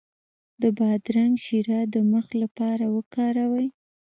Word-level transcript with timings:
د 0.61 0.63
بادرنګ 0.77 1.33
شیره 1.45 1.79
د 1.93 1.95
مخ 2.11 2.27
لپاره 2.41 2.85
وکاروئ 2.95 3.67